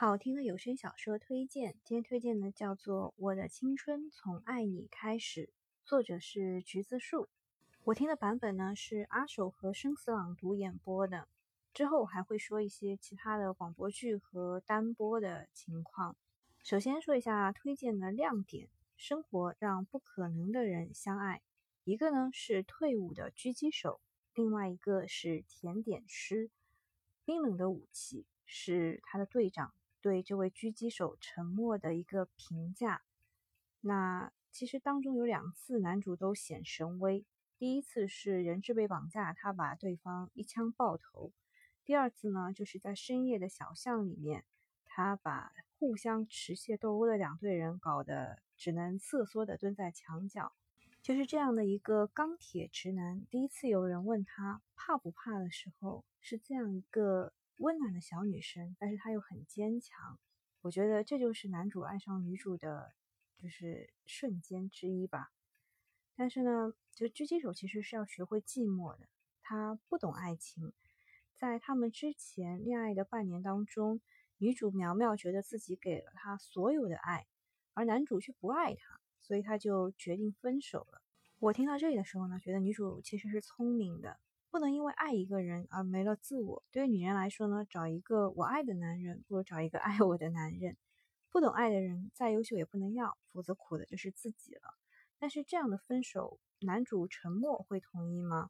[0.00, 5.46] 好听的有声小说推荐，今天推荐的叫做《我的青春从爱你开始》，
[5.84, 7.28] 作者是橘子树。
[7.82, 11.26] 我听的版本呢是阿守和生死朗读演播的。
[11.74, 16.16] 之后还会说一些其他的广播剧和单播的情况。
[16.62, 21.42] 首先说一下推荐的亮点：生活让不可能的人相爱。
[21.82, 24.00] 一个呢是退伍的狙击手，
[24.32, 26.52] 另外一个是甜点师。
[27.24, 29.74] 冰冷的武器是他的队长。
[30.00, 33.02] 对这位狙击手沉默的一个评价，
[33.80, 37.24] 那其实当中有两次男主都显神威。
[37.58, 41.32] 第一次是人质被绑架，他把对方一枪爆头；
[41.84, 44.44] 第二次呢，就是在深夜的小巷里面，
[44.84, 50.52] 他把互相持械斗殴的两队人搞得只能瑟缩的蹲在墙角。
[51.02, 57.32] 就是这样的一个钢铁直男，第一次有人问他怕不怕的时候，是这样一个。
[57.58, 60.18] 温暖的小女生，但是她又很坚强。
[60.62, 62.92] 我觉得这就是男主爱上女主的，
[63.36, 65.30] 就是瞬间之一吧。
[66.16, 69.08] 但是呢，就狙击手其实是要学会寂寞的。
[69.40, 70.72] 他不懂爱情，
[71.36, 74.00] 在他们之前恋爱的半年当中，
[74.36, 77.26] 女主苗苗觉得自己给了他所有的爱，
[77.74, 81.00] 而男主却不爱她，所以他就决定分手了。
[81.38, 84.18] 我听到这里的时候呢，觉得女主其实是聪明的。
[84.50, 86.64] 不能因为爱一个人而没了自我。
[86.70, 90.76] 对于女人来说呢，找一个我爱的男人，不如找一个爱我的男人。
[91.30, 94.62] 不懂爱的人再优秀也不能要，否则苦的就是自己了。
[95.18, 98.48] 但是这样的分手，男主沉默会同意吗？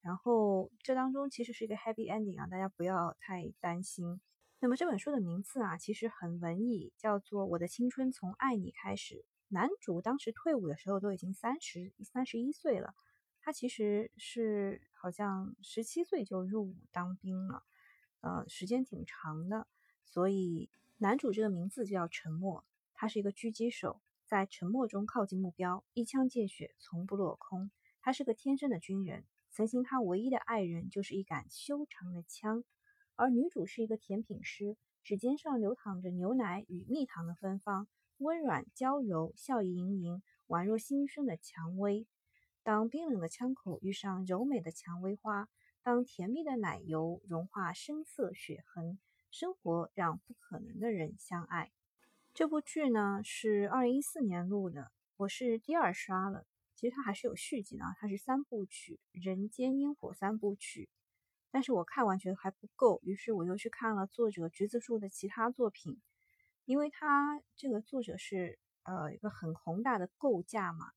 [0.00, 4.20] 然后这当中其实是一个 happy ending 啊，大家不要太担心。
[4.60, 9.14] 那么这本书的名字啊，其实很文艺，叫做《我的青春从爱你开始》。
[9.48, 12.94] 男主当时退伍的时候都已经三十三十一岁了。
[13.42, 17.64] 他其实是好像十七岁就入伍当兵了，
[18.20, 19.66] 呃，时间挺长的，
[20.04, 22.64] 所以男主这个名字就叫沉默。
[22.92, 27.70] 他是一个狙击手，在沉默中靠近目标，一枪见血，从不落空。
[28.02, 32.62] 他是个天生的军人，曾经他唯一的爱人就是一杆修长的枪。
[33.16, 37.88] 而女主是一个甜品师，指尖上流淌着牛奶与蜜糖的芬芳，
[38.18, 42.06] 温软娇柔，笑意盈盈，宛若新生的蔷薇。
[42.70, 45.48] 当冰冷的枪口遇上柔美的蔷薇花，
[45.82, 49.00] 当甜蜜的奶油融化深色血痕，
[49.32, 51.72] 生活让不可能的人相爱。
[52.32, 56.46] 这部剧呢是二零一四年录的，我是第二刷了。
[56.76, 60.88] 其实它还是有续集的，它是三部曲《人间烟火》三部曲。
[61.50, 66.00] 但是我看完觉得还不够，于是我又去看了作者橘子树的其他作品，
[66.66, 70.92] 因为他这个作者是呃一个很宏大的构架嘛。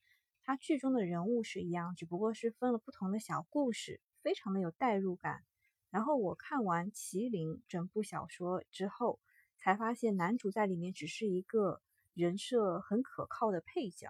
[0.46, 5.42] 他剧中的人物是一样，只不过是分了不同的小故事，非常的有代入感。
[5.90, 9.22] 然后我看完《麒麟》整部小说之后，
[9.58, 11.82] 才发现男主在里面只是一个
[12.14, 14.10] 人设很可靠的配角，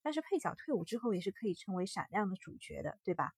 [0.00, 3.32] 但是配角退伍之后也是可以成为闪亮的主角的，对吧？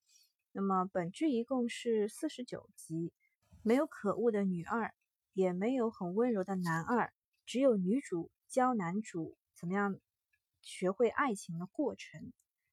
[0.52, 3.14] 那么本剧一共是四十九集，
[3.62, 4.92] 没有可恶的女二，
[5.32, 7.14] 也没有很温柔的男二，
[7.46, 9.98] 只有女主教男主怎么样。
[10.62, 12.32] 学会爱情的过程，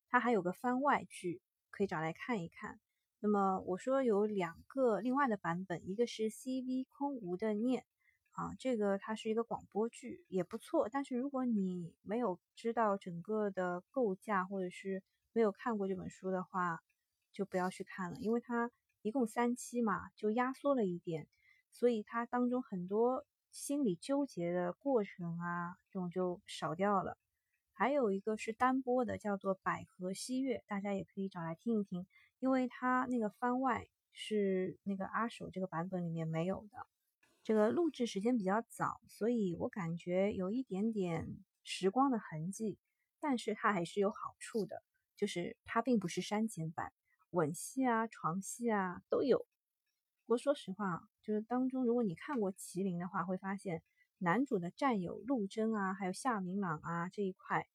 [0.09, 2.79] 它还有个番外剧可以找来看一看。
[3.19, 7.83] 那么我说有两个另外的版本，一个是 CV 空无的念
[8.31, 10.87] 啊，这个它是一个广播剧，也不错。
[10.89, 15.01] 但是如果你没有知道整个的构架，或者是
[15.33, 16.83] 没有看过这本书的话，
[17.31, 18.71] 就不要去看了，因为它
[19.01, 21.27] 一共三期嘛，就压缩了一点，
[21.71, 27.17] 所以它当中很多心理纠结的过程啊，这种就少掉了。
[27.79, 32.07] 还有一个是单播的，叫做《百合西月》，大家也可以找来听一听，
[32.39, 36.87] 因为它那个番外是那个阿手这个版本里面没有的。
[37.43, 42.79] 这个录制时间比较早，所以我感觉有一点点时光的痕迹，
[43.19, 44.81] 但是它还是有好处的，
[45.15, 46.91] 就是它并不是删减版，
[47.29, 49.45] 吻戏啊、床戏啊都有。
[50.25, 53.83] 不过说实话，就是当中如果你看过《麒麟》的话，会发现。
[54.19, 57.67] 男主的战友陆贞啊，还有夏明朗啊这一块，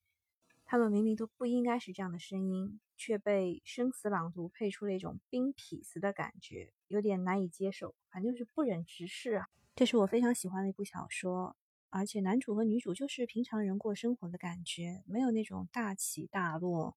[0.64, 9.46] 他们明明都不应该是这样的声音，却被生死朗读配出了一种冰痞子的感觉，有点难以接受，反正就是不忍直视啊。
[9.76, 11.56] 这是我非常喜欢的一部小说，
[11.90, 16.96] 而且男主和女主就是平常人过生活的感觉，没有那种大起大落，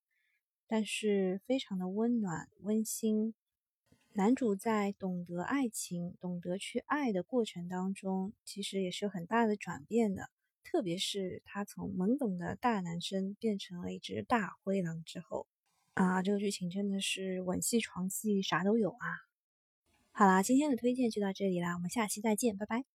[0.68, 3.36] 但是非常的温暖温馨。
[4.18, 10.30] 男主在懂得爱情、懂得去爱的过程当中，其实也是有很大的转变的。
[10.64, 15.48] 特别是他从懵懂的大男生变成了一只大灰狼之后，
[15.96, 19.06] 啊，这个剧情真的是吻戏、床戏啥都有啊！
[20.14, 22.95] 好啦，今天的推荐就到这里啦，我们下期再见，拜拜。